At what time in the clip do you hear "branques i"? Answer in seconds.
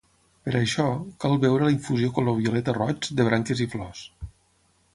3.29-3.69